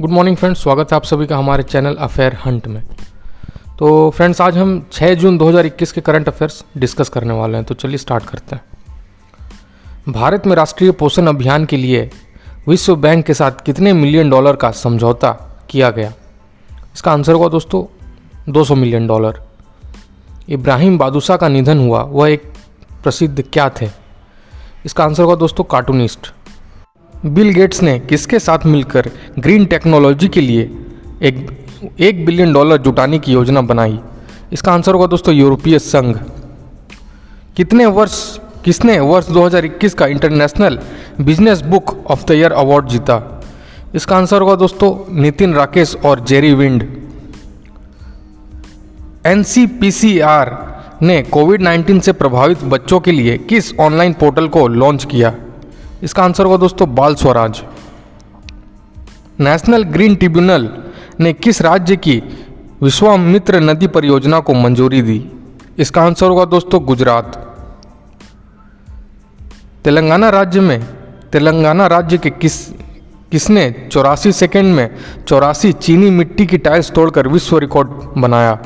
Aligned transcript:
Good 0.00 0.10
morning 0.10 0.36
friends 0.36 0.62
स्वागत 0.62 0.92
है 0.92 0.96
आप 0.96 1.04
सभी 1.04 1.26
का 1.26 1.36
हमारे 1.36 1.62
चैनल 1.62 1.94
अफेयर 1.94 2.34
हंट 2.34 2.66
में। 2.66 2.82
तो 3.78 4.10
फ्रेंड्स 4.10 4.40
आज 4.40 4.58
हम 4.58 4.86
6 4.92 5.14
जून 5.14 5.38
2021 5.38 5.92
के 5.92 6.00
करंट 6.00 6.28
अफेयर्स 6.28 6.64
डिस्कस 6.76 7.08
करने 7.08 7.34
वाले 7.34 7.54
हैं। 7.54 7.64
तो 7.64 7.74
चलिए 7.74 7.96
स्टार्ट 7.96 8.24
करते 8.24 8.56
हैं। 8.56 8.62
भारत 10.12 10.46
में 10.46 10.56
राष्ट्रीय 10.56 10.90
पोषण 10.90 11.26
अभियान 11.26 11.64
के 11.64 11.76
लिए 11.76 12.10
विश्व 12.68 12.96
बैंक 12.96 13.26
के 13.26 13.34
साथ 13.34 13.52
कितने 13.66 13.92
मिलियन 13.92 14.30
डॉलर 14.30 14.56
का 14.56 14.70
समझौता 14.70 15.30
किया 15.70 15.90
गया? 15.90 16.12
इसका 16.94 17.12
आंसर 17.12 17.32
होगा 17.32 17.48
दोस्तों 17.48 18.00
200 18.52 18.74
मिलियन 18.74 19.06
डॉलर 19.06 19.42
इब्राहिम 20.48 20.98
बादुसा 20.98 21.36
का 21.36 21.48
निधन 21.48 21.78
हुआ, 21.78 22.02
वह 22.02 22.30
एक 22.30 22.42
प्रसिद्ध 23.02 23.44
क्या 23.52 23.68
थे? 23.68 23.90
इसका 24.86 25.04
आंसर 25.04 25.22
होगा 25.22 25.34
दोस्तों 25.34 25.64
कार्टूनिस्ट 25.64 26.32
बिल 27.26 27.50
गेट्स 27.50 27.82
ने 27.82 27.98
किसके 27.98 28.38
साथ 28.38 28.58
मिलकर 28.66 29.10
ग्रीन 29.38 29.64
टेक्नोलॉजी 29.64 30.28
के 30.28 30.40
लिए 30.40 30.70
एक 31.22 31.66
एक 32.00 32.26
बिलियन 32.26 32.52
डॉलर 32.52 32.76
जुटाने 32.76 33.18
की 33.18 33.32
योजना 33.32 33.60
बनाई? 33.60 34.00
इसका 34.52 34.72
आंसर 34.72 34.94
होगा 34.94 35.06
दोस्तों, 35.06 35.34
यूरोपीय 35.34 35.78
संघ। 35.78 36.16
कितने 37.56 37.86
वर्ष, 37.86 38.38
किसने 38.64 39.00
वर्ष 39.00 39.28
2021 39.28 39.94
का 39.94 40.06
international 40.06 40.78
business 41.20 41.60
book 41.60 42.06
of 42.06 42.24
the 42.24 42.30
year 42.30 42.52
award 42.52 42.88
जीता? 42.88 43.42
इसका 43.94 44.16
आंसर 44.16 44.40
होगा 44.40 44.54
दोस्तों, 44.54 45.20
नितिन 45.20 45.54
राकेश 45.54 45.96
और 46.04 46.24
जेरी 46.24 46.54
विंड। 46.54 46.86
एनसीपीसीआर 49.26 50.48
ने 51.02 51.22
कोविड 51.22 51.62
19 51.62 52.00
से 52.00 52.12
प्रभावित 52.12 52.64
बच्चों 52.64 53.00
के 53.00 53.12
लिए 53.12 53.38
किस 53.38 53.74
ऑनलाइन 53.74 54.12
पोर्टल 54.12 54.48
को 54.48 54.68
लॉन्च 54.68 55.04
किया? 55.04 55.34
इसका 56.02 56.24
आंसर 56.24 56.44
होगा 56.44 56.56
दोस्तों, 56.56 56.94
बाल 56.94 57.14
स्वराज। 57.14 57.62
नेशनल 59.40 59.82
ग्रीन 59.82 60.14
ट्रिब्यूनल 60.14 60.82
ने 61.20 61.32
किस 61.32 61.62
राज्य 61.62 61.96
की 61.96 62.22
विश्वामित्र 62.82 63.60
नदी 63.60 63.86
परियोजना 63.86 64.40
को 64.40 64.54
मंजूरी 64.54 65.02
दी? 65.02 65.30
इसका 65.78 66.02
आंसर 66.02 66.26
होगा 66.26 66.44
दोस्तों, 66.44 66.84
गुजरात। 66.84 67.46
तेलंगाना 69.84 70.30
राज्य 70.30 70.60
में, 70.60 70.86
तेलंगाना 71.32 71.86
राज्य 71.86 72.18
के 72.18 72.30
किस, 72.30 72.68
किसने 73.30 73.88
चौरासी 73.92 74.32
सेकेंड 74.32 74.74
में 74.74 74.94
चौरासी 75.28 75.72
चीनी 75.72 76.10
मिट्टी 76.10 76.46
की 76.46 76.58
टाइल्स 76.58 76.90
तोड़कर 76.90 77.28
विश्व 77.28 77.58
रिकॉर्ड 77.58 77.88
बनाया? 78.18 78.58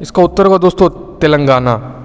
इसका 0.00 0.22
उत्तर 0.22 0.44
होगा 0.46 0.58
दोस्तों, 0.58 1.18
तेलंगाना। 1.18 2.00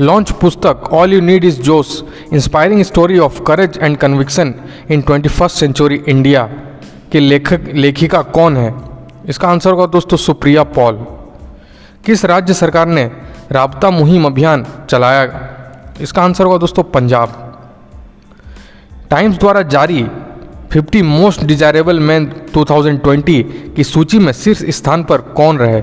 लॉन्च 0.00 0.30
पुस्तक 0.30 0.82
all 0.92 1.12
you 1.12 1.20
need 1.20 1.44
is 1.44 1.62
Josh 1.62 2.04
inspiring 2.32 2.82
story 2.82 3.18
of 3.18 3.42
courage 3.42 3.78
and 3.78 3.96
conviction 3.96 4.54
in 4.90 5.00
twenty 5.00 5.28
first 5.28 5.56
century 5.56 6.02
India 6.08 6.42
के 7.12 7.20
लेखक, 7.20 7.60
लेखिका 7.74 8.22
कौन 8.22 8.56
है? 8.56 8.74
इसका 9.28 9.48
आंसर 9.48 9.70
होगा 9.70 9.86
दोस्तों 9.86 10.16
सुप्रिया 10.16 10.62
पॉल। 10.62 10.94
किस 12.06 12.24
राज्य 12.24 12.54
सरकार 12.54 12.86
ने 12.86 13.10
राबता 13.52 13.90
मुहिम 13.90 14.24
अभियान 14.24 14.66
चलाया? 14.90 15.48
इसका 16.00 16.22
आंसर 16.22 16.44
होगा 16.44 16.58
दोस्तों 16.58 16.82
पंजाब। 16.82 17.58
टाइम्स 19.10 19.38
द्वारा 19.38 19.62
जारी 19.62 20.06
50 20.72 21.02
मोस्ट 21.02 21.44
डिजायरेबल 21.44 22.00
मैन 22.00 22.32
2020 22.54 23.44
की 23.76 23.84
सूची 23.84 24.18
में 24.18 24.32
शीर्ष 24.32 24.64
स्थान 24.64 25.04
पर 25.04 25.18
कौन 25.18 25.58
रहे? 25.58 25.82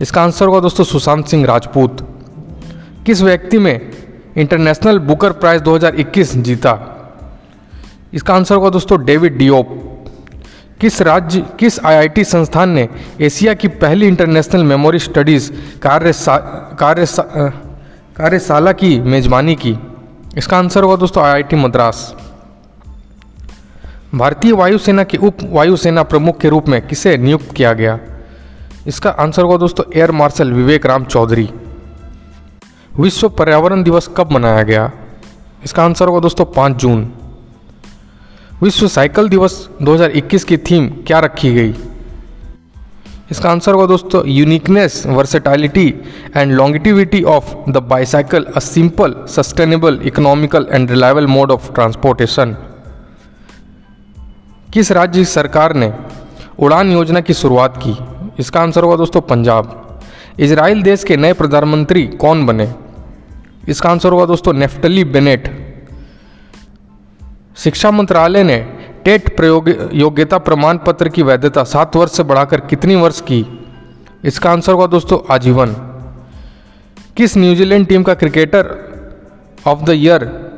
इसका 0.00 0.22
आंसर 0.22 0.46
होगा 0.46 0.60
दोस्तों 0.60 0.84
सुशांत 0.84 1.26
सिंह 1.26 1.46
राजपूत। 1.46 2.12
किस 3.06 3.20
व्यक्ति 3.22 3.58
में 3.58 3.90
इंटरनेशनल 4.36 4.98
बुकर 4.98 5.32
प्राइज 5.32 5.62
2021 5.62 6.36
जीता। 6.36 6.72
इसका 8.14 8.34
आंसर 8.34 8.54
होगा 8.54 8.70
दोस्तों, 8.70 9.04
डेविड 9.04 9.36
डियोप 9.38 9.82
किस 10.80 11.00
राज्य, 11.02 11.44
किस 11.58 11.78
आईआईटी 11.84 12.24
संस्थान 12.24 12.70
ने 12.70 12.88
एशिया 13.20 13.54
की 13.54 13.68
पहली 13.68 14.06
इंटरनेशनल 14.06 14.64
मेमोरी 14.64 14.98
स्टडीज़ 14.98 15.50
कार्य 15.82 16.12
कार्य 16.80 17.06
कार्यशाला 18.16 18.72
की 18.72 18.98
मेजबानी 19.00 19.54
की? 19.54 19.78
इसका 20.36 20.58
आंसर 20.58 20.82
होगा 20.82 20.96
दोस्तों, 20.96 21.22
आईआईटी 21.24 21.56
मद्रास। 21.56 22.14
भारतीय 24.14 24.52
वायुसेना 24.52 25.04
के 25.04 25.16
उप 25.16 25.38
वायुसेना 25.42 26.02
प्रमुख 26.02 26.38
के 26.38 26.48
रूप 26.48 26.68
में 26.68 26.80
किसे 26.86 27.16
नियुक्त 27.16 27.54
किया 27.54 27.72
गया? 27.72 27.98
इसका 28.86 29.10
आंसर 29.10 29.42
होगा 29.42 29.56
दोस्तों, 29.56 29.84
एयर 29.96 30.10
मार्शल 30.10 30.52
विवेक 30.52 30.86
राम 30.86 31.04
चौधरी। 31.04 31.48
विश्व 33.00 33.28
पर्यावरण 33.28 33.82
दिवस 33.82 34.10
कब 34.16 34.32
मनाया 34.32 34.62
गया? 34.62 34.92
इसका 35.64 35.84
आंसर 35.84 36.08
होगा 36.08 36.20
दोस्तों, 36.20 36.44
पाँच 36.44 36.76
जून। 36.76 37.12
विश्व 38.62 38.88
साइकिल 38.88 39.28
दिवस 39.28 39.68
2021 39.82 40.44
की 40.44 40.56
थीम 40.56 40.88
क्या 40.88 41.18
रखी 41.18 41.54
गई? 41.54 41.74
इसका 43.30 43.50
आंसर 43.50 43.72
होगा 43.72 43.86
दोस्तों 43.86 44.22
uniqueness 44.26 45.06
versatility 45.06 45.94
and 46.36 46.52
longevity 46.52 47.22
of 47.22 47.70
the 47.70 47.76
bicycle 47.76 48.44
a 48.44 48.58
simple 48.58 49.14
sustainable 49.28 50.00
economical 50.02 50.66
and 50.72 50.90
reliable 50.90 51.26
mode 51.26 51.50
of 51.50 51.72
transportation 51.72 52.56
किस 54.74 54.92
राज्य 54.92 55.24
सरकार 55.24 55.74
ने 55.74 55.92
उड़ान 56.58 56.92
योजना 56.92 57.20
की 57.20 57.34
शुरुआत 57.34 57.82
की? 57.86 57.96
इसका 58.38 58.60
आंसर 58.60 58.82
होगा 58.82 58.96
दोस्तों, 58.96 59.20
पंजाब। 59.20 60.00
इसराइल 60.38 60.82
देश 60.82 61.04
के 61.04 61.16
नए 61.16 61.32
प्रधानमंत्री 61.32 62.06
कौन 62.06 62.46
बने? 62.46 62.85
इसका 63.68 63.90
आंसर 63.90 64.08
होगा 64.08 64.26
दोस्तों, 64.26 64.52
नेफ्टली 64.52 65.04
बेनेट। 65.04 65.66
शिक्षा 67.56 67.90
मंत्रालय 67.90 68.42
ने 68.42 68.72
टेट 69.04 69.36
प्रयोग, 69.36 69.90
योग्यता 69.92 70.38
प्रमाण 70.38 70.78
पत्र 70.78 71.08
की 71.08 71.22
वैधता 71.22 71.64
सात 71.64 71.96
वर्ष 71.96 72.12
से 72.12 72.22
बढ़ाकर 72.22 72.60
कितनी 72.60 72.94
वर्ष 72.94 73.20
की? 73.20 73.68
इसका 74.24 74.50
आंसर 74.50 74.72
होगा 74.72 74.86
दोस्तों, 74.86 75.34
आजीवन। 75.34 75.72
किस 77.16 77.36
न्यूजीलैंड 77.36 77.86
टीम 77.86 78.02
का 78.02 78.14
क्रिकेटर 78.14 78.86
ऑफ़ 79.66 79.82
द 79.82 79.90
ईयर 79.90 80.50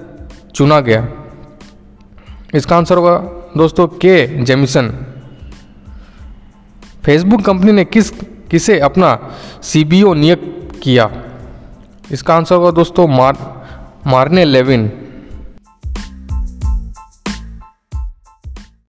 चुना 0.54 0.80
गया? 0.80 1.08
इसका 2.54 2.76
आंसर 2.76 2.96
होगा 2.96 3.18
दोस्तों, 3.56 3.86
के 3.86 4.42
जेमिसन। 4.42 4.88
फेसबुक 7.04 7.42
कंपनी 7.42 7.72
ने 7.72 7.84
किस, 7.84 8.10
किसे 8.50 8.80
अपना 8.80 9.34
सीबीओ 9.62 10.14
नियुक्त 10.14 10.80
किया? 10.82 11.24
इसका 12.12 12.34
आंसर 12.34 12.54
होगा 12.54 12.70
दोस्तों 12.70 13.06
मार 13.08 13.36
मारने 14.06 14.44
लेविन। 14.44 14.90